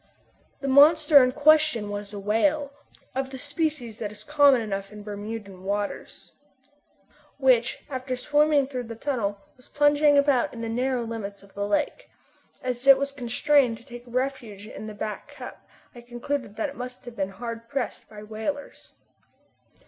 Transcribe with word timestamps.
The 0.61 0.67
monster 0.67 1.23
in 1.23 1.31
question 1.31 1.91
was 1.91 2.11
a 2.11 2.17
whale, 2.17 2.73
of 3.13 3.29
the 3.29 3.37
species 3.37 3.99
that 3.99 4.11
is 4.11 4.23
common 4.23 4.59
enough 4.59 4.91
in 4.91 5.03
Bermudan 5.03 5.63
waters, 5.63 6.31
which 7.37 7.85
after 7.87 8.15
swimming 8.15 8.65
through 8.65 8.85
the 8.85 8.95
tunnel 8.95 9.37
was 9.57 9.69
plunging 9.69 10.17
about 10.17 10.55
in 10.55 10.61
the 10.61 10.69
narrow 10.69 11.03
limits 11.03 11.43
of 11.43 11.53
the 11.53 11.67
lake. 11.67 12.09
As 12.63 12.87
it 12.87 12.97
was 12.97 13.11
constrained 13.11 13.77
to 13.77 13.85
take 13.85 14.01
refuge 14.07 14.65
in 14.67 14.91
Back 14.95 15.27
Cup 15.27 15.67
I 15.93 16.01
concluded 16.01 16.55
that 16.55 16.69
it 16.69 16.75
must 16.75 17.05
have 17.05 17.15
been 17.15 17.29
hard 17.29 17.69
pressed 17.69 18.09
by 18.09 18.23
whalers. 18.23 18.95